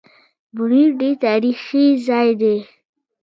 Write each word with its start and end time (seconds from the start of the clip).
بونېر 0.55 0.89
ډېر 0.99 1.13
تاريخي 1.25 1.85
ځای 2.07 2.29
دی 2.41 2.57